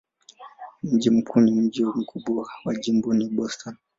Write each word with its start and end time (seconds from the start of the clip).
Mji 0.83 1.09
mkuu 1.09 1.39
na 1.39 1.51
mji 1.51 1.85
mkubwa 1.85 2.49
wa 2.65 2.75
jimbo 2.75 3.13
ni 3.13 3.29
Boston. 3.29 3.75